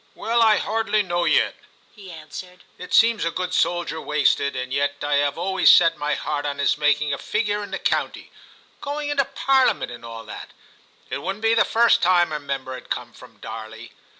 [0.15, 1.53] *Well, I hardly know yet,'
[1.95, 6.15] he answered; 'it seems a good soldier wasted, and yet I have always set my
[6.15, 8.31] heart on his making a figure in the county—
[8.81, 10.53] going into Parliament, and all that;
[11.11, 13.91] it wouldn't be the first time a member had come from Darley.